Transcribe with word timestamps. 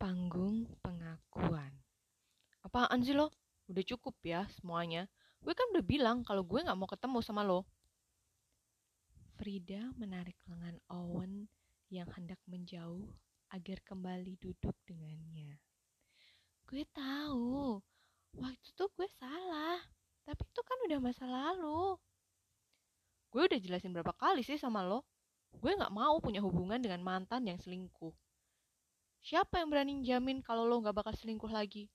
Panggung 0.00 0.64
pengakuan. 0.80 1.76
Apaan 2.64 3.04
sih 3.04 3.12
lo? 3.12 3.28
Udah 3.68 3.84
cukup 3.84 4.16
ya 4.24 4.48
semuanya. 4.48 5.04
Gue 5.44 5.52
kan 5.52 5.68
udah 5.76 5.84
bilang 5.84 6.24
kalau 6.24 6.40
gue 6.40 6.56
gak 6.64 6.72
mau 6.72 6.88
ketemu 6.88 7.20
sama 7.20 7.44
lo. 7.44 7.68
Frida 9.36 9.92
menarik 10.00 10.40
lengan 10.48 10.80
Owen 10.88 11.52
yang 11.92 12.08
hendak 12.16 12.40
menjauh 12.48 13.12
agar 13.52 13.76
kembali 13.84 14.40
duduk 14.40 14.72
dengannya. 14.88 15.60
Gue 16.64 16.88
tahu, 16.96 17.84
waktu 18.40 18.66
itu 18.72 18.84
gue 18.96 19.08
salah. 19.20 19.84
Tapi 20.24 20.48
itu 20.48 20.60
kan 20.64 20.78
udah 20.88 20.98
masa 21.04 21.28
lalu. 21.28 22.00
Gue 23.28 23.52
udah 23.52 23.60
jelasin 23.60 23.92
berapa 23.92 24.16
kali 24.16 24.40
sih 24.40 24.56
sama 24.56 24.80
lo. 24.80 25.04
Gue 25.52 25.76
gak 25.76 25.92
mau 25.92 26.16
punya 26.24 26.40
hubungan 26.40 26.80
dengan 26.80 27.04
mantan 27.04 27.44
yang 27.44 27.60
selingkuh. 27.60 28.16
Siapa 29.20 29.60
yang 29.60 29.68
berani 29.68 30.00
jamin 30.00 30.40
kalau 30.40 30.64
lo 30.64 30.80
gak 30.80 30.96
bakal 30.96 31.12
selingkuh 31.12 31.52
lagi? 31.52 31.92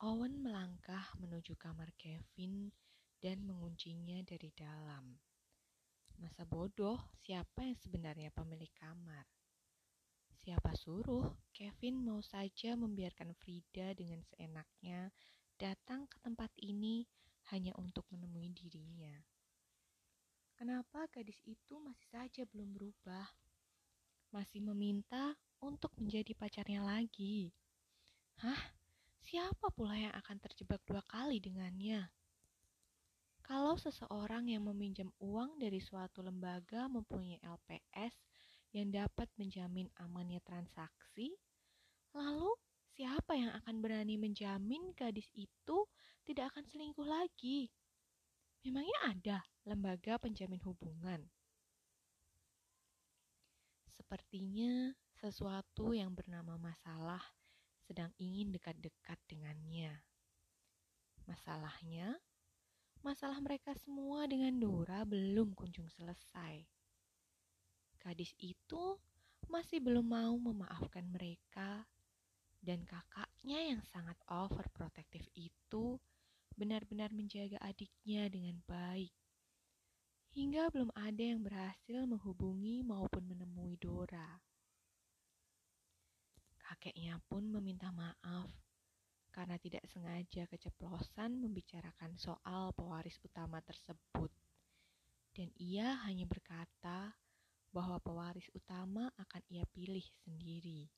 Owen 0.00 0.40
melangkah 0.40 1.04
menuju 1.20 1.52
kamar 1.60 1.92
Kevin 2.00 2.72
dan 3.20 3.44
menguncinya 3.44 4.24
dari 4.24 4.48
dalam. 4.56 5.16
Masa 6.16 6.48
bodoh, 6.48 6.96
siapa 7.20 7.64
yang 7.64 7.76
sebenarnya 7.76 8.32
pemilik 8.32 8.72
kamar? 8.72 9.28
Siapa 10.44 10.76
suruh 10.76 11.36
Kevin 11.52 12.04
mau 12.04 12.20
saja 12.24 12.76
membiarkan 12.76 13.32
Frida 13.36 13.92
dengan 13.96 14.20
seenaknya 14.28 15.08
datang 15.56 16.04
ke 16.08 16.20
tempat 16.20 16.52
ini 16.60 17.04
hanya 17.52 17.72
untuk 17.80 18.04
menemui 18.12 18.52
dirinya? 18.52 19.24
Kenapa 20.56 21.08
gadis 21.12 21.40
itu 21.48 21.80
masih 21.80 22.08
saja 22.12 22.44
belum 22.48 22.76
berubah? 22.76 23.43
Masih 24.34 24.58
meminta 24.58 25.38
untuk 25.62 25.94
menjadi 25.94 26.34
pacarnya 26.34 26.82
lagi? 26.82 27.54
Hah? 28.42 28.74
Siapa 29.22 29.70
pula 29.70 29.94
yang 29.94 30.10
akan 30.10 30.42
terjebak 30.42 30.82
dua 30.82 31.06
kali 31.06 31.38
dengannya? 31.38 32.10
Kalau 33.46 33.78
seseorang 33.78 34.50
yang 34.50 34.66
meminjam 34.66 35.14
uang 35.22 35.62
dari 35.62 35.78
suatu 35.78 36.18
lembaga 36.18 36.90
mempunyai 36.90 37.38
LPS 37.46 38.18
yang 38.74 38.90
dapat 38.90 39.30
menjamin 39.38 39.86
amannya 40.02 40.42
transaksi, 40.42 41.30
lalu 42.10 42.50
siapa 42.90 43.38
yang 43.38 43.54
akan 43.54 43.78
berani 43.78 44.18
menjamin 44.18 44.90
gadis 44.98 45.30
itu 45.38 45.86
tidak 46.26 46.50
akan 46.50 46.66
selingkuh 46.66 47.06
lagi? 47.06 47.70
Memangnya 48.66 48.98
ada 49.14 49.38
lembaga 49.62 50.18
penjamin 50.18 50.58
hubungan? 50.66 51.22
Sepertinya 53.94 54.90
sesuatu 55.14 55.94
yang 55.94 56.12
bernama 56.12 56.58
masalah 56.58 57.22
sedang 57.86 58.10
ingin 58.18 58.50
dekat-dekat 58.50 59.18
dengannya. 59.30 60.02
Masalahnya, 61.24 62.18
masalah 63.00 63.40
mereka 63.40 63.72
semua 63.78 64.28
dengan 64.28 64.52
Dora 64.60 65.06
belum 65.08 65.56
kunjung 65.56 65.88
selesai. 65.88 66.66
Gadis 68.02 68.36
itu 68.36 69.00
masih 69.48 69.80
belum 69.80 70.04
mau 70.04 70.36
memaafkan 70.36 71.08
mereka, 71.08 71.88
dan 72.60 72.84
kakaknya 72.84 73.72
yang 73.72 73.80
sangat 73.92 74.16
overprotective 74.28 75.24
itu 75.36 75.96
benar-benar 76.56 77.12
menjaga 77.12 77.60
adiknya 77.60 78.28
dengan 78.28 78.60
baik. 78.64 79.12
Hingga 80.34 80.66
belum 80.74 80.90
ada 80.98 81.22
yang 81.22 81.46
berhasil 81.46 82.10
menghubungi 82.10 82.82
maupun 82.82 83.22
menemui 83.22 83.78
Dora. 83.78 84.42
Kakeknya 86.58 87.22
pun 87.30 87.46
meminta 87.54 87.94
maaf 87.94 88.50
karena 89.30 89.54
tidak 89.62 89.86
sengaja 89.86 90.50
keceplosan 90.50 91.38
membicarakan 91.38 92.18
soal 92.18 92.74
pewaris 92.74 93.14
utama 93.22 93.62
tersebut. 93.62 94.34
Dan 95.30 95.54
ia 95.54 96.02
hanya 96.02 96.26
berkata 96.26 97.14
bahwa 97.70 98.02
pewaris 98.02 98.50
utama 98.58 99.14
akan 99.14 99.42
ia 99.54 99.62
pilih 99.70 100.02
sendiri. 100.26 100.90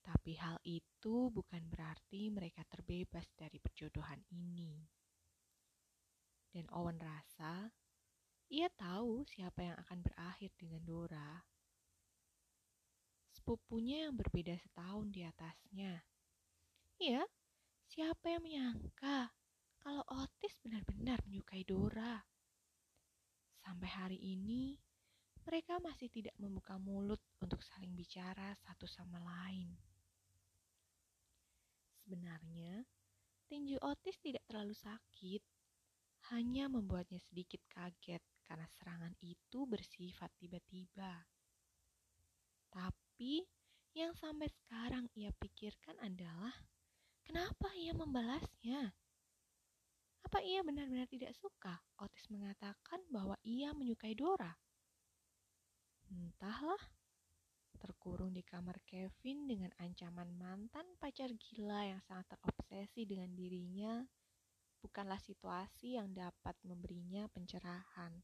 Tapi 0.00 0.40
hal 0.40 0.56
itu 0.64 1.28
bukan 1.28 1.68
berarti 1.68 2.32
mereka 2.32 2.64
terbebas 2.64 3.28
dari 3.36 3.60
perjodohan 3.60 4.24
ini. 4.32 5.03
Dan 6.54 6.70
Owen 6.70 7.02
rasa 7.02 7.74
ia 8.46 8.70
tahu 8.70 9.26
siapa 9.26 9.66
yang 9.66 9.76
akan 9.82 9.98
berakhir 10.06 10.54
dengan 10.54 10.86
Dora. 10.86 11.42
Sepupunya 13.34 14.06
yang 14.06 14.14
berbeda 14.14 14.54
setahun 14.54 15.10
di 15.10 15.26
atasnya 15.26 15.98
Ya, 17.02 17.26
siapa 17.90 18.30
yang 18.30 18.46
menyangka 18.46 19.34
kalau 19.82 20.06
Otis 20.06 20.54
benar-benar 20.62 21.18
menyukai 21.26 21.66
Dora? 21.66 22.22
Sampai 23.58 23.90
hari 23.90 24.18
ini, 24.22 24.78
mereka 25.42 25.82
masih 25.82 26.06
tidak 26.08 26.38
membuka 26.38 26.78
mulut 26.78 27.18
untuk 27.42 27.58
saling 27.66 27.92
bicara 27.98 28.54
satu 28.62 28.86
sama 28.86 29.18
lain. 29.18 29.74
Sebenarnya, 31.98 32.86
tinju 33.50 33.82
Otis 33.82 34.22
tidak 34.22 34.46
terlalu 34.46 34.78
sakit, 34.78 35.42
hanya 36.32 36.70
membuatnya 36.70 37.20
sedikit 37.20 37.60
kaget 37.68 38.22
karena 38.46 38.64
serangan 38.68 39.12
itu 39.20 39.68
bersifat 39.68 40.30
tiba-tiba. 40.40 41.24
Tapi, 42.70 43.44
yang 43.92 44.16
sampai 44.16 44.48
sekarang 44.48 45.08
ia 45.14 45.30
pikirkan 45.36 46.00
adalah 46.00 46.54
Kenapa 47.24 47.72
ia 47.72 47.96
membalasnya? 47.96 48.92
Apa 50.24 50.44
ia 50.44 50.60
benar-benar 50.60 51.08
tidak 51.08 51.32
suka 51.32 51.80
Otis 51.96 52.28
mengatakan 52.28 53.00
bahwa 53.08 53.32
ia 53.40 53.72
menyukai 53.72 54.12
Dora? 54.12 54.52
Entahlah. 56.12 56.80
Terkurung 57.80 58.32
di 58.32 58.40
kamar 58.40 58.80
Kevin 58.88 59.44
dengan 59.44 59.72
ancaman 59.76 60.32
mantan 60.36 60.88
pacar 60.96 61.28
gila 61.36 61.84
yang 61.84 62.00
sangat 62.04 62.24
terobsesi 62.32 63.04
dengan 63.04 63.32
dirinya 63.36 64.00
bukanlah 64.84 65.16
situasi 65.16 65.96
yang 65.96 66.12
dapat 66.12 66.52
memberinya 66.60 67.24
pencerahan. 67.32 68.20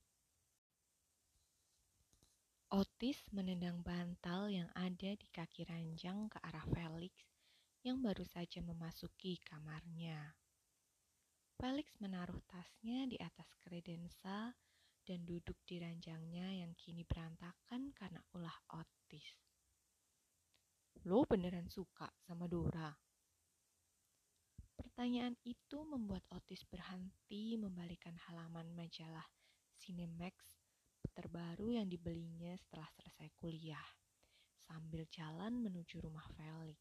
Otis 2.70 3.24
menendang 3.32 3.80
bantal 3.80 4.52
yang 4.52 4.68
ada 4.76 5.16
di 5.16 5.26
kaki 5.32 5.64
ranjang 5.64 6.28
ke 6.28 6.38
arah 6.44 6.62
Felix 6.68 7.16
yang 7.80 8.04
baru 8.04 8.22
saja 8.28 8.60
memasuki 8.60 9.40
kamarnya. 9.40 10.36
Felix 11.56 11.96
menaruh 11.98 12.38
tasnya 12.44 13.08
di 13.08 13.16
atas 13.16 13.48
kredensa 13.58 14.52
dan 15.02 15.24
duduk 15.26 15.56
di 15.64 15.80
ranjangnya 15.80 16.62
yang 16.62 16.76
kini 16.76 17.02
berantakan 17.08 17.90
karena 17.96 18.20
ulah 18.36 18.54
Otis. 18.76 19.34
Lo 21.08 21.24
beneran 21.24 21.66
suka 21.72 22.06
sama 22.22 22.44
Dora? 22.46 23.09
Pertanyaan 24.80 25.36
itu 25.44 25.84
membuat 25.84 26.24
Otis 26.32 26.64
berhenti 26.64 27.60
membalikan 27.60 28.16
halaman 28.28 28.72
majalah 28.72 29.28
Cinemax 29.76 30.56
terbaru 31.12 31.76
yang 31.76 31.88
dibelinya 31.88 32.56
setelah 32.56 32.88
selesai 32.96 33.28
kuliah, 33.36 33.84
sambil 34.64 35.04
jalan 35.12 35.60
menuju 35.60 36.00
rumah 36.00 36.24
Felix. 36.32 36.80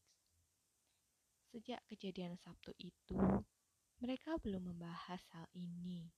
Sejak 1.52 1.84
kejadian 1.92 2.40
Sabtu 2.40 2.72
itu, 2.80 3.20
mereka 4.00 4.40
belum 4.40 4.72
membahas 4.72 5.20
hal 5.36 5.44
ini 5.52 6.08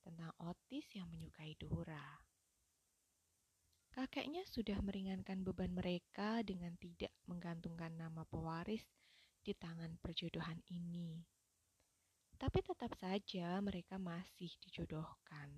tentang 0.00 0.32
Otis 0.40 0.88
yang 0.96 1.12
menyukai 1.12 1.52
Dora. 1.60 2.20
Kakeknya 3.92 4.46
sudah 4.48 4.78
meringankan 4.80 5.44
beban 5.44 5.74
mereka 5.76 6.40
dengan 6.46 6.78
tidak 6.80 7.12
menggantungkan 7.28 7.92
nama 7.98 8.22
pewaris 8.24 8.86
di 9.40 9.52
tangan 9.56 9.96
perjodohan 10.00 10.60
ini. 10.68 11.20
Tapi 12.40 12.58
tetap 12.64 12.96
saja 12.96 13.60
mereka 13.60 14.00
masih 14.00 14.48
dijodohkan. 14.64 15.52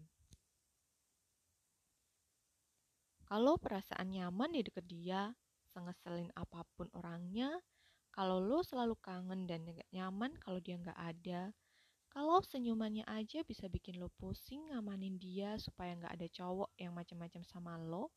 Kalau 3.32 3.56
perasaan 3.56 4.12
nyaman 4.12 4.52
di 4.52 4.61
dekat 4.61 4.84
dia, 4.90 5.32
sengeselin 5.73 6.29
apa 6.37 6.69
pun 6.76 6.90
orangnya, 6.93 7.49
kalau 8.12 8.44
lo 8.44 8.61
selalu 8.61 8.93
kangen 9.00 9.49
dan 9.49 9.64
gak 9.64 9.88
nyaman 9.88 10.37
kalau 10.37 10.61
dia 10.61 10.76
nggak 10.76 11.00
ada, 11.00 11.49
kalau 12.12 12.44
senyumannya 12.44 13.08
aja 13.08 13.40
bisa 13.40 13.73
bikin 13.73 13.96
lo 13.96 14.12
pusing 14.20 14.69
ngamanin 14.69 15.17
dia 15.17 15.56
supaya 15.56 15.96
nggak 15.96 16.12
ada 16.12 16.28
cowok 16.28 16.70
yang 16.76 16.93
macam-macam 16.93 17.40
sama 17.49 17.81
lo. 17.81 18.12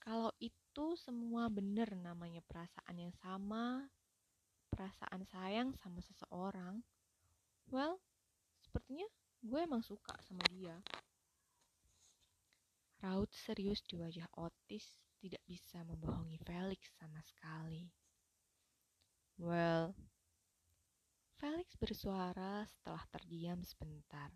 Kalau 0.00 0.32
itu 0.40 0.63
semua 0.98 1.46
bener 1.46 1.94
namanya 1.94 2.42
perasaan 2.50 2.98
yang 2.98 3.14
sama, 3.22 3.86
perasaan 4.74 5.22
sayang 5.30 5.70
sama 5.78 6.02
seseorang. 6.02 6.82
Well, 7.70 8.02
sepertinya 8.58 9.06
gue 9.46 9.60
emang 9.62 9.86
suka 9.86 10.18
sama 10.26 10.42
dia. 10.50 10.74
Raut 12.98 13.30
serius 13.30 13.86
di 13.86 13.94
wajah 13.94 14.26
Otis 14.34 14.98
tidak 15.22 15.44
bisa 15.46 15.86
membohongi 15.86 16.42
Felix 16.42 16.90
sama 16.98 17.22
sekali. 17.22 17.86
Well, 19.38 19.94
Felix 21.38 21.76
bersuara 21.78 22.66
setelah 22.66 23.04
terdiam 23.14 23.62
sebentar. 23.62 24.32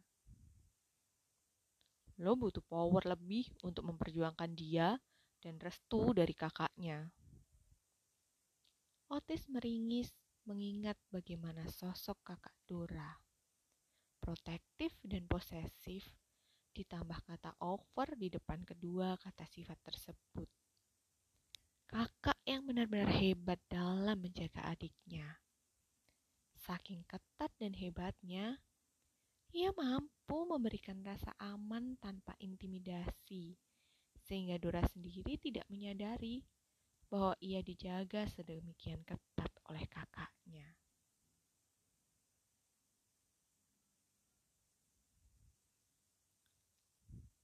Lo 2.20 2.34
butuh 2.34 2.62
power 2.66 3.02
lebih 3.06 3.48
untuk 3.64 3.88
memperjuangkan 3.88 4.52
dia 4.52 5.00
dan 5.38 5.58
restu 5.62 6.12
dari 6.14 6.34
kakaknya. 6.34 7.10
Otis 9.08 9.48
meringis 9.48 10.12
mengingat 10.44 11.00
bagaimana 11.08 11.64
sosok 11.68 12.20
kakak 12.24 12.56
Dora. 12.68 13.16
Protektif 14.20 14.92
dan 15.00 15.24
posesif, 15.24 16.04
ditambah 16.76 17.24
kata 17.24 17.56
over 17.64 18.12
di 18.20 18.28
depan 18.28 18.60
kedua 18.64 19.16
kata 19.16 19.48
sifat 19.48 19.80
tersebut. 19.80 20.48
Kakak 21.88 22.36
yang 22.44 22.68
benar-benar 22.68 23.08
hebat 23.08 23.56
dalam 23.72 24.20
menjaga 24.20 24.60
adiknya. 24.68 25.40
Saking 26.60 27.00
ketat 27.08 27.48
dan 27.56 27.72
hebatnya, 27.72 28.60
ia 29.56 29.72
mampu 29.72 30.44
memberikan 30.44 31.00
rasa 31.00 31.32
aman 31.40 31.96
tanpa 31.96 32.36
intimidasi, 32.36 33.56
sehingga 34.28 34.60
Dora 34.60 34.84
sendiri 34.84 35.40
tidak 35.40 35.64
menyadari 35.72 36.44
bahwa 37.08 37.32
ia 37.40 37.64
dijaga 37.64 38.28
sedemikian 38.28 39.00
ketat 39.08 39.48
oleh 39.72 39.88
kakaknya. 39.88 40.76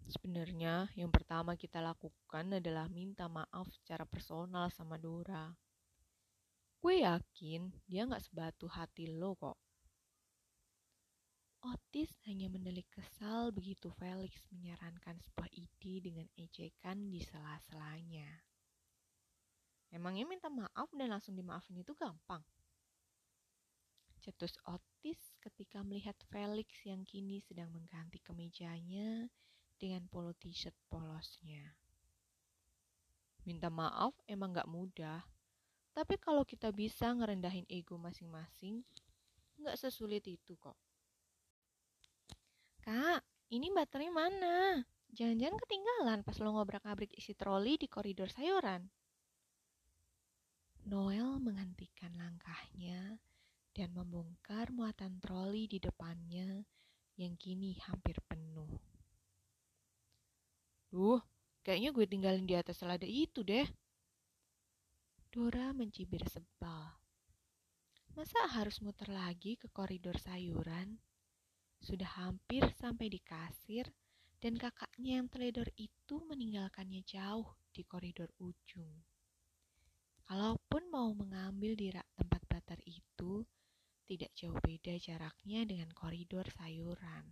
Sebenarnya, 0.05 0.93
yang 1.01 1.09
pertama 1.09 1.57
kita 1.57 1.81
lakukan 1.81 2.61
adalah 2.61 2.85
minta 2.93 3.25
maaf 3.25 3.73
secara 3.73 4.05
personal 4.05 4.69
sama 4.69 5.01
Dora. 5.01 5.49
Gue 6.85 7.01
yakin 7.01 7.73
dia 7.89 8.05
gak 8.05 8.29
sebatu 8.29 8.69
hati 8.69 9.09
lo 9.09 9.33
kok. 9.41 9.64
Otis 11.65 12.13
hanya 12.29 12.53
mendelik 12.53 12.85
kesal 12.93 13.49
begitu 13.49 13.89
Felix 13.97 14.37
menyarankan 14.53 15.17
sebuah 15.17 15.49
ide 15.49 16.05
dengan 16.05 16.29
ejekan 16.37 17.09
di 17.09 17.25
sela-selanya. 17.25 18.29
Emangnya 19.89 20.29
minta 20.29 20.53
maaf 20.53 20.93
dan 20.93 21.09
langsung 21.09 21.33
dimaafin 21.33 21.81
itu 21.81 21.97
gampang? 21.97 22.45
Cetus 24.21 24.61
Otis 24.69 25.41
ketika 25.41 25.81
melihat 25.81 26.13
Felix 26.29 26.69
yang 26.85 27.01
kini 27.09 27.41
sedang 27.41 27.73
mengganti 27.73 28.21
kemejanya 28.21 29.33
dengan 29.81 30.05
polo 30.13 30.37
t-shirt 30.37 30.77
polosnya. 30.93 31.81
Minta 33.49 33.73
maaf 33.73 34.13
emang 34.29 34.53
gak 34.53 34.69
mudah, 34.69 35.25
tapi 35.97 36.21
kalau 36.21 36.45
kita 36.45 36.69
bisa 36.77 37.09
ngerendahin 37.09 37.65
ego 37.73 37.97
masing-masing, 37.97 38.85
gak 39.65 39.81
sesulit 39.81 40.29
itu 40.29 40.61
kok. 40.61 40.77
Kak, 42.85 43.25
ini 43.49 43.73
baterainya 43.73 44.13
mana? 44.13 44.85
Jangan-jangan 45.09 45.57
ketinggalan 45.57 46.21
pas 46.21 46.37
lo 46.37 46.53
ngobrak-abrik 46.53 47.17
isi 47.17 47.33
troli 47.33 47.81
di 47.81 47.89
koridor 47.89 48.29
sayuran. 48.29 48.85
Noel 50.93 51.41
menghentikan 51.41 52.13
langkahnya 52.13 53.17
dan 53.73 53.89
membongkar 53.97 54.69
muatan 54.69 55.17
troli 55.17 55.65
di 55.65 55.81
depannya 55.81 56.61
yang 57.17 57.41
kini 57.41 57.73
hampir 57.89 58.21
penuh. 58.29 58.69
Duh, 60.93 61.25
kayaknya 61.65 61.89
gue 61.89 62.05
tinggalin 62.05 62.45
di 62.45 62.53
atas 62.53 62.85
selada 62.85 63.09
itu 63.09 63.41
deh. 63.41 63.65
Dora 65.33 65.73
mencibir 65.73 66.21
sebal. 66.29 67.01
Masa 68.13 68.45
harus 68.45 68.77
muter 68.85 69.09
lagi 69.09 69.57
ke 69.57 69.73
koridor 69.73 70.21
sayuran? 70.21 71.01
Sudah 71.85 72.09
hampir 72.17 72.65
sampai 72.81 73.13
di 73.13 73.21
kasir, 73.21 73.85
dan 74.41 74.57
kakaknya 74.57 75.21
yang 75.21 75.29
teledor 75.29 75.69
itu 75.77 76.17
meninggalkannya 76.25 77.05
jauh 77.05 77.61
di 77.77 77.85
koridor 77.85 78.33
ujung. 78.41 79.05
Kalaupun 80.25 80.89
mau 80.89 81.13
mengambil 81.13 81.77
di 81.77 81.93
rak 81.93 82.09
tempat 82.17 82.41
batar 82.49 82.81
itu, 82.89 83.45
tidak 84.09 84.33
jauh 84.33 84.57
beda 84.65 84.97
jaraknya 84.97 85.69
dengan 85.69 85.93
koridor 85.93 86.49
sayuran. 86.57 87.29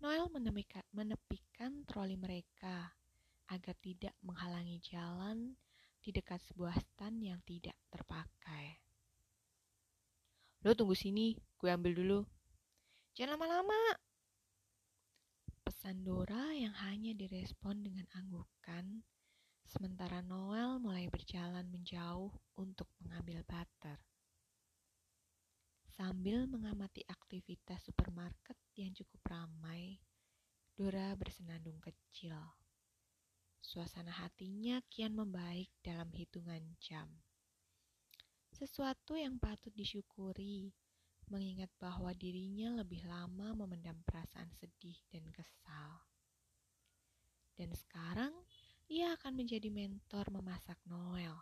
Noel 0.00 0.32
menepikan, 0.32 0.84
menepikan 0.96 1.84
troli 1.84 2.16
mereka 2.16 2.96
agar 3.52 3.76
tidak 3.84 4.16
menghalangi 4.24 4.80
jalan 4.80 5.60
di 6.00 6.08
dekat 6.08 6.40
sebuah 6.48 6.72
stan 6.80 7.20
yang 7.20 7.38
tidak 7.44 7.76
terpakai. 7.92 8.80
Lo 10.64 10.72
tunggu 10.72 10.96
sini, 10.96 11.36
gue 11.60 11.68
ambil 11.68 11.92
dulu, 11.92 12.20
Jangan 13.12 13.36
lama-lama. 13.36 13.82
Pesan 15.68 16.00
Dora 16.00 16.56
yang 16.56 16.72
hanya 16.80 17.12
direspon 17.12 17.84
dengan 17.84 18.08
anggukan, 18.16 19.04
sementara 19.68 20.24
Noel 20.24 20.80
mulai 20.80 21.12
berjalan 21.12 21.68
menjauh 21.68 22.32
untuk 22.56 22.88
mengambil 23.04 23.44
butter. 23.44 24.00
Sambil 25.92 26.48
mengamati 26.48 27.04
aktivitas 27.04 27.84
supermarket 27.84 28.56
yang 28.80 28.96
cukup 28.96 29.20
ramai, 29.28 30.00
Dora 30.72 31.12
bersenandung 31.12 31.84
kecil. 31.84 32.40
Suasana 33.60 34.24
hatinya 34.24 34.80
kian 34.88 35.12
membaik 35.12 35.68
dalam 35.84 36.08
hitungan 36.16 36.64
jam. 36.80 37.12
Sesuatu 38.56 39.20
yang 39.20 39.36
patut 39.36 39.76
disyukuri 39.76 40.72
mengingat 41.32 41.72
bahwa 41.80 42.12
dirinya 42.12 42.84
lebih 42.84 43.00
lama 43.08 43.56
memendam 43.56 43.96
perasaan 44.04 44.52
sedih 44.60 45.00
dan 45.08 45.24
kesal. 45.32 46.04
Dan 47.56 47.72
sekarang 47.72 48.36
ia 48.92 49.16
akan 49.16 49.40
menjadi 49.40 49.72
mentor 49.72 50.28
memasak 50.28 50.76
Noel. 50.84 51.32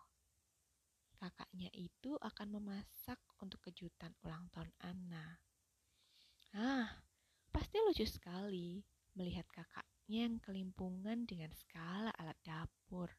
Kakaknya 1.19 1.69
itu 1.75 2.15
akan 2.23 2.63
memasak 2.63 3.19
untuk 3.43 3.59
kejutan 3.67 4.15
ulang 4.23 4.47
tahun 4.55 4.71
Anna. 4.81 5.43
Ah, 6.55 6.89
pasti 7.51 7.77
lucu 7.83 8.07
sekali 8.07 8.81
melihat 9.19 9.45
kakaknya 9.51 10.31
yang 10.31 10.39
kelimpungan 10.39 11.27
dengan 11.27 11.51
segala 11.53 12.15
alat 12.17 12.39
dapur. 12.47 13.11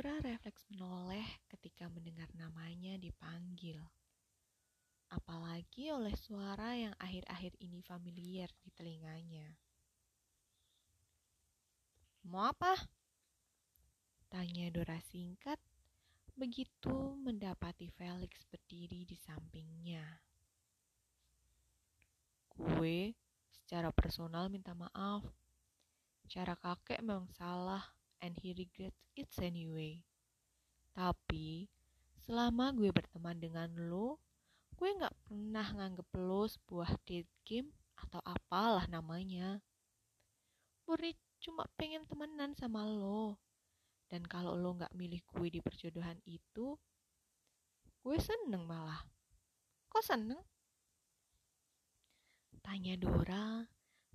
Dora 0.00 0.16
refleks 0.24 0.64
menoleh 0.72 1.28
ketika 1.52 1.84
mendengar 1.92 2.24
namanya 2.32 2.96
dipanggil. 2.96 3.76
Apalagi 5.12 5.92
oleh 5.92 6.16
suara 6.16 6.72
yang 6.72 6.96
akhir-akhir 6.96 7.52
ini 7.60 7.84
familiar 7.84 8.48
di 8.64 8.72
telinganya. 8.72 9.44
Mau 12.24 12.48
apa? 12.48 12.80
Tanya 14.32 14.72
Dora 14.72 14.96
singkat 15.04 15.60
begitu 16.32 17.20
mendapati 17.20 17.92
Felix 17.92 18.40
berdiri 18.48 19.04
di 19.04 19.20
sampingnya. 19.20 20.16
Gue 22.56 23.12
secara 23.52 23.92
personal 23.92 24.48
minta 24.48 24.72
maaf. 24.72 25.28
Cara 26.24 26.56
kakek 26.56 27.04
memang 27.04 27.28
salah 27.36 27.99
and 28.30 28.38
he 28.38 28.54
regrets 28.54 29.10
it 29.18 29.26
anyway. 29.42 29.98
Tapi, 30.94 31.66
selama 32.22 32.70
gue 32.70 32.94
berteman 32.94 33.42
dengan 33.42 33.66
lo, 33.90 34.22
gue 34.78 34.86
gak 34.94 35.10
pernah 35.26 35.66
nganggep 35.66 36.06
lo 36.14 36.46
sebuah 36.46 36.94
date 37.02 37.26
game 37.42 37.74
atau 37.98 38.22
apalah 38.22 38.86
namanya. 38.86 39.58
Murni 40.86 41.18
cuma 41.42 41.66
pengen 41.74 42.06
temenan 42.06 42.54
sama 42.54 42.86
lo. 42.86 43.34
Dan 44.06 44.22
kalau 44.30 44.54
lo 44.54 44.78
gak 44.78 44.94
milih 44.94 45.26
gue 45.34 45.50
di 45.50 45.58
perjodohan 45.58 46.22
itu, 46.22 46.78
gue 48.06 48.16
seneng 48.22 48.62
malah. 48.62 49.02
Kok 49.90 50.06
seneng? 50.06 50.38
Tanya 52.62 52.94
Dora 52.94 53.66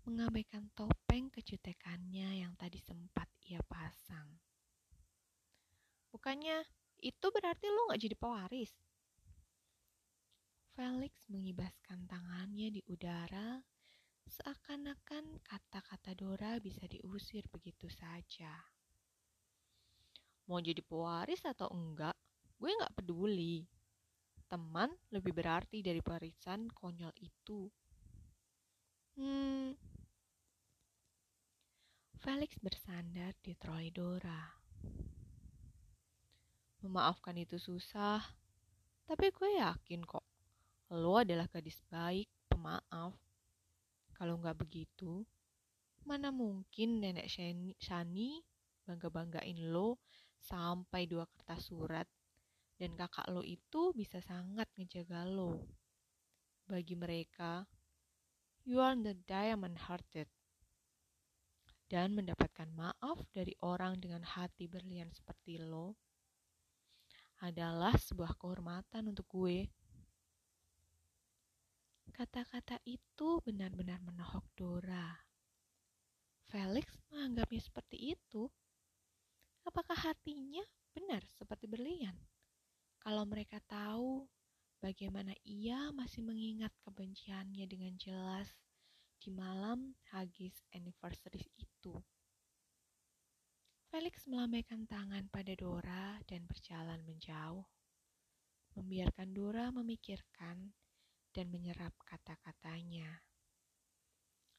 mengabaikan 0.06 0.70
topeng 0.78 1.34
kejutekannya 1.34 2.46
yang 2.46 2.54
tadi 2.54 2.78
sempat 2.78 3.26
ia 3.50 3.60
pasang. 3.66 4.30
Bukannya 6.14 6.62
itu 7.02 7.28
berarti 7.34 7.66
lo 7.68 7.90
gak 7.90 8.02
jadi 8.02 8.16
pewaris? 8.16 8.72
Felix 10.76 11.26
mengibaskan 11.32 12.06
tangannya 12.06 12.68
di 12.68 12.82
udara, 12.92 13.64
seakan-akan 14.28 15.40
kata-kata 15.42 16.12
Dora 16.14 16.60
bisa 16.60 16.84
diusir 16.86 17.48
begitu 17.48 17.88
saja. 17.88 18.52
Mau 20.46 20.62
jadi 20.62 20.84
pewaris 20.86 21.42
atau 21.48 21.72
enggak, 21.74 22.14
gue 22.62 22.70
gak 22.70 22.94
peduli. 22.94 23.66
Teman 24.46 24.94
lebih 25.10 25.34
berarti 25.34 25.82
dari 25.82 26.04
warisan 26.06 26.70
konyol 26.70 27.16
itu. 27.18 27.66
Hmm. 29.16 29.74
Felix 32.26 32.58
bersandar 32.58 33.38
di 33.38 33.54
troli 33.54 33.94
Dora. 33.94 34.50
Memaafkan 36.82 37.38
itu 37.38 37.62
susah, 37.62 38.18
tapi 39.06 39.30
gue 39.30 39.62
yakin 39.62 40.02
kok 40.02 40.26
lo 40.98 41.22
adalah 41.22 41.46
gadis 41.46 41.78
baik, 41.86 42.26
pemaaf. 42.50 43.14
Kalau 44.18 44.42
nggak 44.42 44.58
begitu, 44.58 45.22
mana 46.02 46.34
mungkin 46.34 46.98
nenek 46.98 47.30
Shani 47.78 48.42
bangga-banggain 48.90 49.62
lo 49.70 50.02
sampai 50.42 51.06
dua 51.06 51.30
kertas 51.30 51.70
surat 51.70 52.10
dan 52.82 52.98
kakak 52.98 53.30
lo 53.30 53.46
itu 53.46 53.94
bisa 53.94 54.18
sangat 54.18 54.66
ngejaga 54.74 55.30
lo. 55.30 55.62
Bagi 56.66 56.98
mereka, 56.98 57.70
you 58.66 58.82
are 58.82 58.98
the 58.98 59.14
diamond 59.30 59.78
hearted. 59.78 60.26
Dan 61.86 62.18
mendapatkan 62.18 62.66
maaf 62.74 63.22
dari 63.30 63.54
orang 63.62 64.02
dengan 64.02 64.26
hati 64.26 64.66
berlian 64.66 65.14
seperti 65.14 65.62
lo 65.62 65.94
adalah 67.46 67.94
sebuah 67.94 68.34
kehormatan 68.42 69.14
untuk 69.14 69.28
gue. 69.30 69.70
Kata-kata 72.10 72.80
itu 72.88 73.44
benar-benar 73.44 74.00
menohok 74.02 74.48
Dora. 74.56 75.14
Felix 76.48 76.88
menganggapnya 77.12 77.62
seperti 77.62 78.16
itu. 78.16 78.48
Apakah 79.68 79.98
hatinya 79.98 80.64
benar 80.96 81.26
seperti 81.36 81.68
berlian? 81.68 82.16
Kalau 83.04 83.28
mereka 83.28 83.60
tahu 83.68 84.26
bagaimana 84.80 85.36
ia 85.44 85.92
masih 85.92 86.24
mengingat 86.24 86.72
kebenciannya 86.86 87.66
dengan 87.68 87.94
jelas 88.00 88.50
di 89.26 89.34
malam 89.34 89.98
Haggis 90.14 90.54
anniversary 90.78 91.42
itu. 91.58 91.98
Felix 93.90 94.30
melambaikan 94.30 94.86
tangan 94.86 95.26
pada 95.34 95.50
Dora 95.58 96.22
dan 96.30 96.46
berjalan 96.46 97.02
menjauh, 97.02 97.66
membiarkan 98.78 99.34
Dora 99.34 99.74
memikirkan 99.74 100.78
dan 101.34 101.46
menyerap 101.50 101.98
kata-katanya. 102.06 103.26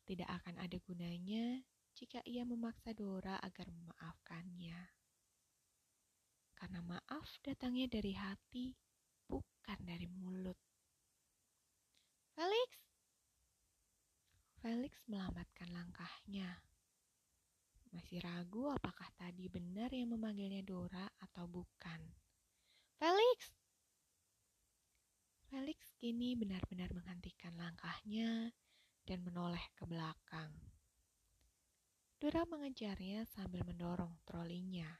Tidak 0.02 0.26
akan 0.26 0.58
ada 0.58 0.82
gunanya 0.82 1.62
jika 1.94 2.18
ia 2.26 2.42
memaksa 2.42 2.90
Dora 2.90 3.38
agar 3.38 3.70
memaafkannya. 3.70 4.82
Karena 6.58 6.82
maaf 6.82 7.38
datangnya 7.38 7.86
dari 7.86 8.18
hati, 8.18 8.74
bukan 9.30 9.78
dari 9.86 10.10
mulut. 10.10 10.58
Felix! 12.34 12.75
Felix 14.66 14.98
melambatkan 15.06 15.70
langkahnya. 15.70 16.58
Masih 17.94 18.18
ragu 18.18 18.66
apakah 18.66 19.06
tadi 19.14 19.46
benar 19.46 19.94
yang 19.94 20.10
memanggilnya 20.10 20.58
Dora 20.66 21.06
atau 21.22 21.46
bukan. 21.46 22.02
Felix! 22.98 23.54
Felix 25.46 25.94
kini 26.02 26.34
benar-benar 26.34 26.90
menghentikan 26.90 27.54
langkahnya 27.54 28.50
dan 29.06 29.22
menoleh 29.22 29.62
ke 29.78 29.86
belakang. 29.86 30.50
Dora 32.18 32.42
mengejarnya 32.50 33.22
sambil 33.22 33.62
mendorong 33.62 34.18
trolinya. 34.26 34.90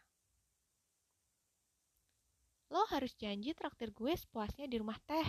Lo 2.70 2.86
harus 2.94 3.18
janji 3.18 3.50
traktir 3.50 3.90
gue 3.90 4.14
sepuasnya 4.14 4.70
di 4.70 4.78
rumah 4.78 5.02
teh. 5.10 5.26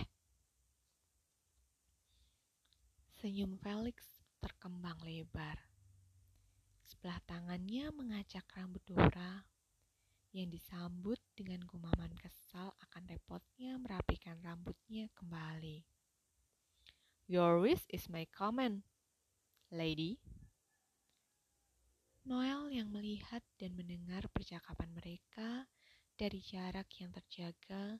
Senyum 3.18 3.58
Felix 3.58 4.17
terkembang 4.48 4.96
lebar. 5.04 5.60
Sebelah 6.88 7.20
tangannya 7.28 7.92
mengacak 7.92 8.48
rambut 8.56 8.80
Dora 8.88 9.44
yang 10.32 10.48
disambut 10.48 11.20
dengan 11.36 11.68
gumaman 11.68 12.16
kesal 12.16 12.72
akan 12.80 13.04
repotnya 13.12 13.76
merapikan 13.76 14.40
rambutnya 14.40 15.12
kembali. 15.20 15.84
Your 17.28 17.60
wish 17.60 17.84
is 17.92 18.08
my 18.08 18.24
command, 18.32 18.88
lady. 19.68 20.24
Noel 22.24 22.72
yang 22.72 22.88
melihat 22.96 23.44
dan 23.60 23.76
mendengar 23.76 24.32
percakapan 24.32 24.96
mereka 24.96 25.68
dari 26.16 26.40
jarak 26.40 26.88
yang 27.04 27.12
terjaga, 27.12 28.00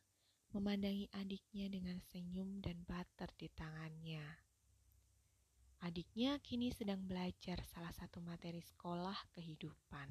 memandangi 0.56 1.12
adiknya 1.12 1.68
dengan 1.68 2.00
senyum 2.00 2.64
dan 2.64 2.88
butter 2.88 3.28
di 3.36 3.52
tangannya. 3.52 4.47
Adiknya 5.86 6.42
kini 6.42 6.74
sedang 6.74 6.98
belajar 7.06 7.62
salah 7.70 7.94
satu 7.94 8.18
materi 8.26 8.62
sekolah 8.66 9.18
kehidupan. 9.38 10.10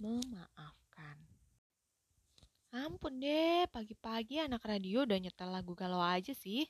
Memaaf 0.00 0.76
kan. 0.88 1.20
Ampun 2.72 3.20
deh, 3.20 3.68
pagi-pagi 3.68 4.40
anak 4.40 4.64
radio 4.64 5.04
udah 5.04 5.16
nyetel 5.20 5.48
lagu 5.52 5.76
galau 5.76 6.00
aja 6.00 6.32
sih. 6.32 6.64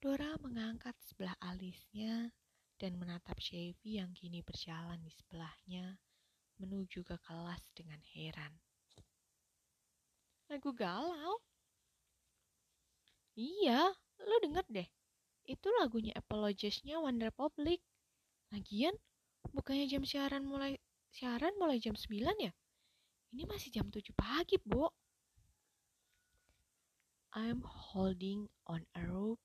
Dora 0.00 0.36
mengangkat 0.40 0.96
sebelah 1.00 1.36
alisnya 1.40 2.32
dan 2.76 2.98
menatap 2.98 3.38
Chevy 3.40 4.02
yang 4.02 4.12
kini 4.12 4.42
berjalan 4.42 4.98
di 5.00 5.12
sebelahnya 5.14 5.96
menuju 6.60 7.06
ke 7.06 7.16
kelas 7.22 7.62
dengan 7.72 8.02
heran. 8.12 8.52
Lagu 10.50 10.74
galau? 10.76 11.40
Iya, 13.32 13.96
lo 14.28 14.36
denger 14.44 14.66
deh. 14.68 14.88
Itu 15.46 15.68
lagunya 15.80 16.14
Apologies-nya 16.14 17.02
One 17.02 17.18
Republic. 17.18 17.82
Lagian, 18.52 18.94
bukannya 19.50 19.88
jam 19.90 20.06
siaran 20.06 20.46
mulai 20.46 20.78
siaran 21.12 21.52
mulai 21.58 21.82
jam 21.82 21.96
9 21.98 22.36
ya? 22.40 22.52
Ini 23.32 23.44
masih 23.48 23.72
jam 23.72 23.88
7 23.88 24.12
pagi, 24.12 24.60
Bu. 24.62 24.86
I'm 27.32 27.64
holding 27.64 28.52
on 28.68 28.84
a 28.92 29.08
rope, 29.08 29.40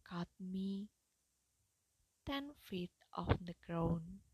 cut 0.00 0.32
me 0.40 0.88
10 2.24 2.56
feet 2.56 2.90
off 3.12 3.36
the 3.44 3.52
ground. 3.68 4.24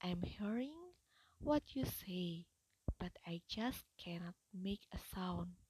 I'm 0.00 0.24
hearing 0.24 0.96
what 1.38 1.76
you 1.76 1.84
say, 1.84 2.48
but 2.98 3.12
I 3.28 3.44
just 3.44 3.84
cannot 4.00 4.40
make 4.56 4.88
a 4.88 4.98
sound. 5.12 5.60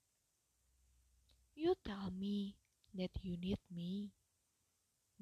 You 1.59 1.75
tell 1.85 2.15
me 2.15 2.57
that 2.95 3.13
you 3.21 3.37
need 3.37 3.59
me. 3.67 4.15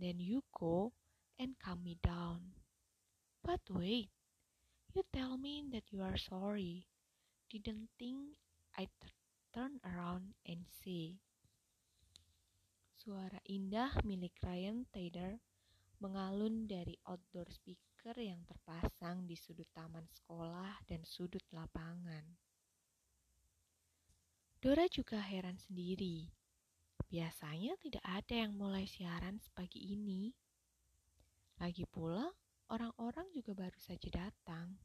Then 0.00 0.16
you 0.18 0.40
go 0.56 0.96
and 1.36 1.60
calm 1.60 1.84
me 1.84 2.00
down. 2.00 2.56
But 3.44 3.60
wait, 3.68 4.08
You 4.90 5.06
tell 5.14 5.38
me 5.38 5.62
that 5.70 5.86
you 5.94 6.02
are 6.02 6.18
sorry. 6.18 6.90
Didn't 7.46 7.94
think 7.94 8.34
I'd 8.74 8.90
turn 9.54 9.78
around 9.86 10.34
and 10.42 10.66
say. 10.66 11.14
Suara 12.98 13.38
indah 13.46 14.02
milik 14.02 14.34
Ryan 14.42 14.90
Taylor 14.90 15.38
mengalun 16.02 16.66
dari 16.66 16.98
outdoor 17.06 17.46
speaker 17.54 18.18
yang 18.18 18.42
terpasang 18.50 19.30
di 19.30 19.38
sudut 19.38 19.70
taman 19.70 20.10
sekolah 20.10 20.82
dan 20.90 21.06
sudut 21.06 21.46
lapangan. 21.54 22.26
Dora 24.58 24.90
juga 24.90 25.22
heran 25.22 25.54
sendiri. 25.54 26.26
Biasanya 27.10 27.74
tidak 27.82 28.06
ada 28.06 28.46
yang 28.46 28.54
mulai 28.54 28.86
siaran 28.86 29.42
sepagi 29.42 29.82
ini. 29.98 30.30
Lagi 31.58 31.82
pula, 31.90 32.30
orang-orang 32.70 33.26
juga 33.34 33.50
baru 33.66 33.78
saja 33.82 34.06
datang. 34.14 34.78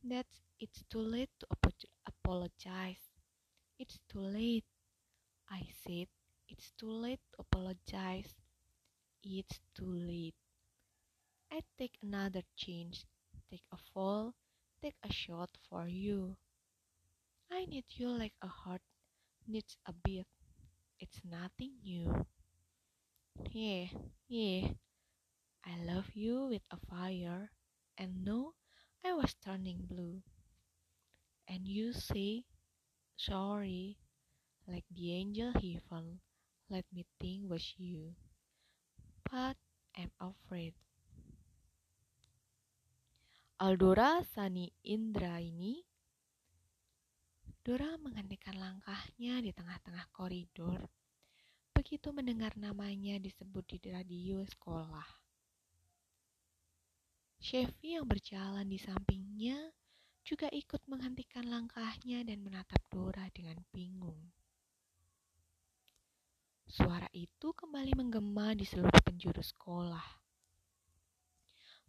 That's 0.00 0.40
it's 0.56 0.88
too 0.88 1.04
late 1.04 1.32
to 1.44 1.46
apologize. 2.08 3.04
It's 3.76 4.00
too 4.08 4.24
late. 4.24 4.64
I 5.52 5.68
said 5.84 6.08
it's 6.48 6.72
too 6.80 6.88
late 6.88 7.20
to 7.36 7.44
apologize. 7.44 8.32
It's 9.20 9.60
too 9.76 9.92
late. 9.92 10.36
I 11.52 11.60
take 11.76 12.00
another 12.00 12.40
chance, 12.56 13.04
take 13.52 13.68
a 13.68 13.80
fall, 13.92 14.32
take 14.80 14.96
a 15.04 15.12
shot 15.12 15.52
for 15.68 15.88
you. 15.88 16.40
I 17.52 17.68
need 17.68 17.84
you 18.00 18.08
like 18.08 18.36
a 18.40 18.48
heart 18.48 18.80
needs 19.48 19.76
a 19.86 19.92
beat. 19.92 20.26
It's 21.00 21.20
nothing 21.24 21.72
new. 21.84 22.26
Yeah, 23.52 23.86
yeah. 24.28 24.68
I 25.64 25.76
love 25.84 26.10
you 26.14 26.46
with 26.46 26.62
a 26.70 26.78
fire, 26.88 27.50
and 27.98 28.24
no, 28.24 28.54
I 29.04 29.12
was 29.14 29.34
turning 29.34 29.82
blue. 29.86 30.22
And 31.48 31.66
you 31.66 31.92
say, 31.94 32.44
sorry, 33.16 33.98
like 34.68 34.84
the 34.90 35.12
angel 35.14 35.52
heaven, 35.54 36.20
let 36.70 36.84
me 36.92 37.06
think 37.20 37.50
was 37.50 37.74
you. 37.78 38.14
But 39.30 39.56
I'm 39.96 40.12
afraid. 40.20 40.74
Aldora 43.58 44.24
Sani 44.24 44.72
Indra 44.84 45.38
ini 45.42 45.82
Dora 47.64 47.96
menghentikan 47.96 48.60
langkahnya 48.60 49.40
di 49.40 49.48
tengah-tengah 49.48 50.12
koridor. 50.12 50.84
begitu 51.72 52.12
mendengar 52.12 52.52
namanya 52.60 53.16
disebut 53.16 53.64
di 53.64 53.88
radio 53.88 54.44
sekolah. 54.44 55.08
Chevy 57.40 57.96
yang 57.96 58.04
berjalan 58.04 58.68
di 58.68 58.76
sampingnya 58.76 59.72
juga 60.28 60.52
ikut 60.52 60.84
menghentikan 60.92 61.48
langkahnya 61.48 62.20
dan 62.28 62.44
menatap 62.44 62.84
Dora 62.92 63.32
dengan 63.32 63.56
bingung. 63.72 64.20
Suara 66.68 67.08
itu 67.16 67.56
kembali 67.56 67.96
menggema 67.96 68.52
di 68.52 68.68
seluruh 68.68 69.00
penjuru 69.00 69.40
sekolah. 69.40 70.04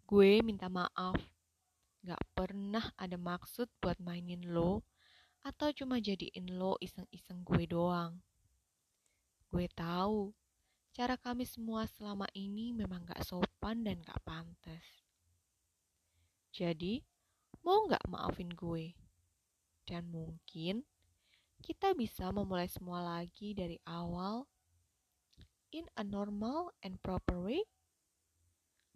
Gue 0.08 0.40
minta 0.40 0.72
maaf, 0.72 1.20
gak 2.00 2.24
pernah 2.32 2.96
ada 2.96 3.20
maksud 3.20 3.68
buat 3.84 4.00
mainin 4.00 4.56
lo 4.56 4.95
atau 5.46 5.70
cuma 5.70 6.02
jadiin 6.02 6.58
lo 6.58 6.74
iseng-iseng 6.82 7.46
gue 7.46 7.70
doang. 7.70 8.18
Gue 9.54 9.70
tahu 9.70 10.34
cara 10.90 11.14
kami 11.22 11.46
semua 11.46 11.86
selama 11.86 12.26
ini 12.34 12.74
memang 12.74 13.06
gak 13.06 13.22
sopan 13.22 13.86
dan 13.86 14.02
gak 14.02 14.18
pantas. 14.26 15.06
Jadi, 16.50 17.06
mau 17.62 17.86
gak 17.86 18.02
maafin 18.10 18.50
gue? 18.50 18.98
Dan 19.86 20.10
mungkin 20.10 20.82
kita 21.62 21.94
bisa 21.94 22.34
memulai 22.34 22.66
semua 22.66 23.06
lagi 23.06 23.54
dari 23.54 23.78
awal 23.86 24.50
in 25.70 25.86
a 25.94 26.02
normal 26.02 26.74
and 26.82 26.98
proper 27.06 27.38
way. 27.38 27.62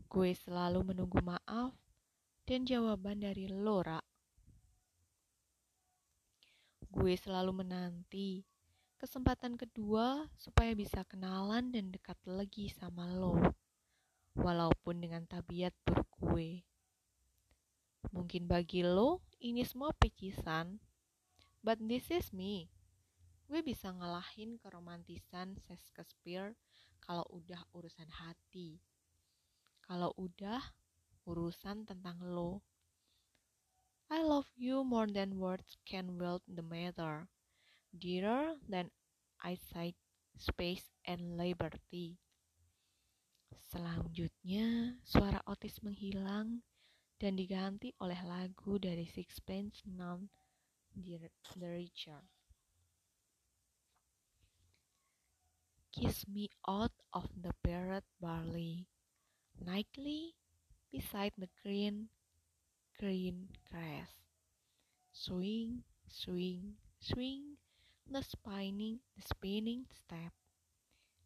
Gue 0.10 0.34
selalu 0.34 0.82
menunggu 0.82 1.22
maaf 1.22 1.78
dan 2.50 2.66
jawaban 2.66 3.22
dari 3.22 3.46
Lora. 3.46 4.09
Gue 6.90 7.14
selalu 7.14 7.62
menanti 7.62 8.42
kesempatan 8.98 9.56
kedua 9.56 10.26
supaya 10.34 10.74
bisa 10.74 11.06
kenalan 11.06 11.70
dan 11.70 11.94
dekat 11.94 12.18
lagi 12.26 12.66
sama 12.74 13.06
lo. 13.14 13.38
Walaupun 14.34 14.98
dengan 14.98 15.22
tabiat 15.30 15.72
buruk 15.86 16.10
gue. 16.18 16.66
Mungkin 18.10 18.50
bagi 18.50 18.82
lo 18.82 19.22
ini 19.38 19.62
semua 19.62 19.94
pecisan, 19.94 20.82
but 21.62 21.78
this 21.78 22.10
is 22.10 22.34
me. 22.34 22.74
Gue 23.46 23.62
bisa 23.62 23.94
ngalahin 23.94 24.58
keromantisan 24.58 25.62
Shakespeare 25.66 26.58
kalau 27.06 27.26
udah 27.30 27.62
urusan 27.74 28.10
hati. 28.10 28.82
Kalau 29.86 30.14
udah 30.18 30.62
urusan 31.26 31.86
tentang 31.86 32.18
lo. 32.22 32.62
Love 34.30 34.54
you 34.62 34.86
more 34.86 35.10
than 35.10 35.42
words 35.42 35.74
can 35.90 36.22
wield 36.22 36.46
the 36.46 36.62
matter. 36.62 37.26
Dearer 37.98 38.62
than 38.70 38.94
eyesight, 39.42 39.98
space, 40.38 40.86
and 41.02 41.34
liberty. 41.34 42.22
Selanjutnya, 43.74 45.02
suara 45.02 45.42
Otis 45.50 45.82
menghilang 45.82 46.62
dan 47.18 47.42
diganti 47.42 47.90
oleh 47.98 48.22
lagu 48.22 48.78
dari 48.78 49.10
Sixpence 49.10 49.82
None 49.90 50.30
the 50.94 51.26
Richer. 51.66 52.22
Kiss 55.90 56.30
me 56.30 56.54
out 56.70 56.94
of 57.18 57.26
the 57.34 57.58
barred 57.66 58.06
barley 58.22 58.86
nightly 59.58 60.38
beside 60.94 61.34
the 61.34 61.50
green, 61.66 62.14
green 63.00 63.48
grass. 63.72 64.12
Swing, 65.16 65.88
swing, 66.04 66.76
swing, 67.00 67.56
the 68.04 68.20
spinning, 68.20 69.00
the 69.16 69.24
spinning 69.24 69.88
step. 69.88 70.36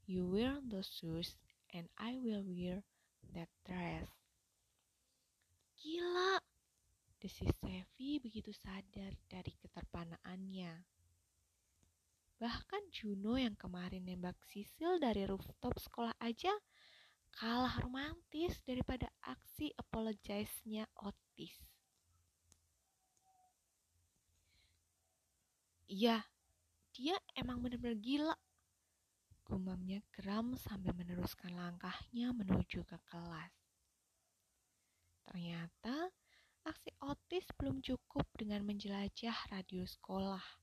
You 0.06 0.30
wear 0.30 0.62
those 0.62 0.86
shoes, 0.86 1.34
and 1.74 1.90
I 1.98 2.22
will 2.22 2.46
wear 2.46 2.86
that 3.34 3.50
dress. 3.66 4.06
Gila, 5.82 6.38
desis 7.18 7.50
Sevi 7.58 8.22
begitu 8.22 8.54
sadar 8.54 9.18
dari 9.26 9.58
keterpanaannya. 9.58 10.86
Bahkan 12.38 12.84
Juno 12.94 13.34
yang 13.42 13.58
kemarin 13.58 14.06
nembak 14.06 14.38
Sisil 14.46 15.02
dari 15.02 15.26
rooftop 15.26 15.74
sekolah 15.82 16.14
aja 16.22 16.54
kalah 17.34 17.82
romantis 17.82 18.62
daripada 18.62 19.10
aksi 19.26 19.74
apologize-nya 19.74 20.86
Otis. 21.34 21.66
Iya, 25.90 26.22
dia 26.94 27.18
emang 27.34 27.58
bener-bener 27.58 27.98
gila. 27.98 28.38
Gumamnya 29.42 30.06
geram 30.14 30.54
sambil 30.54 30.94
meneruskan 30.94 31.58
langkahnya 31.58 32.38
menuju 32.38 32.86
ke 32.86 33.02
kelas. 33.10 33.50
Ternyata 35.26 36.14
aksi 36.70 36.94
Otis 37.02 37.50
belum 37.58 37.82
cukup 37.82 38.30
dengan 38.38 38.62
menjelajah 38.70 39.50
radio 39.50 39.90
sekolah. 39.90 40.62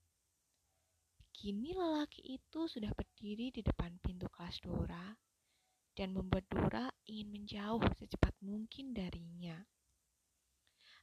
Kini 1.35 1.74
lelaki 1.74 2.38
itu 2.38 2.70
sudah 2.70 2.94
berdiri 2.94 3.50
di 3.50 3.66
depan 3.66 3.98
pintu 3.98 4.30
kelas 4.30 4.62
Dora 4.62 5.18
dan 5.98 6.14
membuat 6.14 6.46
Dora 6.46 6.87
ingin 7.11 7.35
menjauh 7.35 7.83
secepat 7.98 8.38
mungkin 8.38 8.94
darinya. 8.94 9.59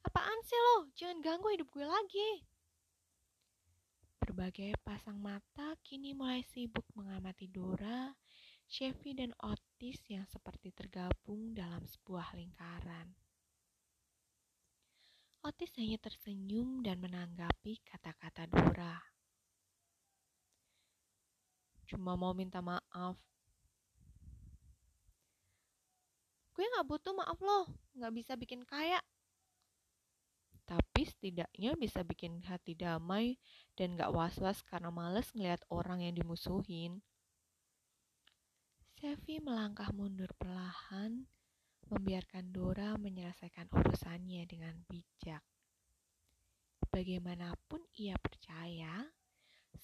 Apaan 0.07 0.39
sih 0.47 0.55
lo? 0.55 0.87
Jangan 0.95 1.19
ganggu 1.19 1.51
hidup 1.51 1.67
gue 1.67 1.83
lagi. 1.83 2.31
Berbagai 4.23 4.79
pasang 4.79 5.19
mata 5.19 5.75
kini 5.83 6.15
mulai 6.15 6.47
sibuk 6.47 6.87
mengamati 6.95 7.51
Dora, 7.51 8.15
Chevy, 8.71 9.19
dan 9.19 9.35
Otis 9.43 9.99
yang 10.07 10.23
seperti 10.31 10.71
tergabung 10.71 11.51
dalam 11.51 11.83
sebuah 11.83 12.39
lingkaran. 12.39 13.11
Otis 15.43 15.75
hanya 15.75 15.99
tersenyum 15.99 16.79
dan 16.87 17.03
menanggapi 17.03 17.83
kata-kata 17.83 18.47
Dora. 18.47 19.03
Cuma 21.87 22.15
mau 22.15 22.31
minta 22.31 22.63
maaf 22.63 23.19
Gue 26.55 26.65
gak 26.73 26.89
butuh 26.89 27.13
maaf 27.13 27.37
lo, 27.37 27.69
gak 28.01 28.13
bisa 28.17 28.33
bikin 28.33 28.65
kaya. 28.65 28.97
Tapi 30.67 31.07
setidaknya 31.07 31.79
bisa 31.79 32.03
bikin 32.03 32.43
hati 32.43 32.75
damai 32.75 33.39
dan 33.79 33.95
gak 33.95 34.11
was-was 34.11 34.59
karena 34.67 34.91
males 34.91 35.31
ngeliat 35.31 35.63
orang 35.71 36.03
yang 36.03 36.19
dimusuhin. 36.19 36.99
Sevi 38.99 39.39
melangkah 39.39 39.87
mundur 39.95 40.27
perlahan, 40.35 41.23
membiarkan 41.87 42.51
Dora 42.51 42.99
menyelesaikan 42.99 43.71
urusannya 43.71 44.43
dengan 44.43 44.75
bijak. 44.91 45.39
Bagaimanapun 46.91 47.87
ia 47.95 48.19
percaya, 48.19 49.07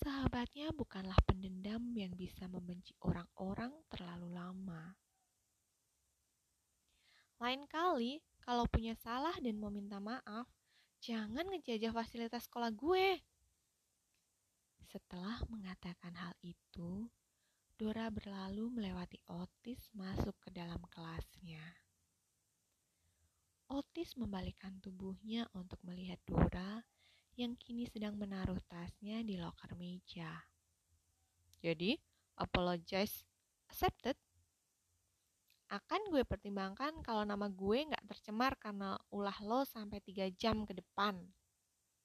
sahabatnya 0.03 0.73
bukanlah 0.75 1.15
pendendam 1.23 1.93
yang 1.95 2.11
bisa 2.17 2.49
membenci 2.51 2.91
orang-orang 3.05 3.71
terlalu 3.87 4.33
lama. 4.33 4.97
Lain 7.39 7.63
kali, 7.69 8.19
kalau 8.43 8.67
punya 8.67 8.97
salah 8.97 9.35
dan 9.39 9.61
mau 9.61 9.69
minta 9.69 10.01
maaf, 10.01 10.49
jangan 11.03 11.43
ngejajah 11.51 11.91
fasilitas 11.91 12.47
sekolah 12.47 12.71
gue. 12.71 13.19
Setelah 14.87 15.43
mengatakan 15.51 16.15
hal 16.15 16.31
itu, 16.39 17.11
Dora 17.75 18.07
berlalu 18.07 18.71
melewati 18.71 19.19
Otis 19.27 19.91
masuk 19.91 20.31
ke 20.39 20.49
dalam 20.55 20.79
kelasnya. 20.87 21.59
Otis 23.67 24.15
membalikkan 24.15 24.79
tubuhnya 24.79 25.43
untuk 25.51 25.81
melihat 25.83 26.23
Dora 26.23 26.79
yang 27.35 27.59
kini 27.59 27.83
sedang 27.83 28.15
menaruh 28.15 28.61
tasnya 28.71 29.19
di 29.27 29.35
loker 29.35 29.75
meja. 29.75 30.31
Jadi, 31.59 31.99
apologize 32.39 33.27
accepted 33.67 34.15
akan 35.77 36.01
gue 36.13 36.23
pertimbangkan 36.31 36.93
kalau 37.07 37.23
nama 37.31 37.47
gue 37.61 37.79
nggak 37.89 38.05
tercemar 38.11 38.53
karena 38.63 38.89
ulah 39.17 39.37
lo 39.49 39.59
sampai 39.75 39.99
tiga 40.07 40.25
jam 40.41 40.57
ke 40.69 40.73
depan. 40.81 41.15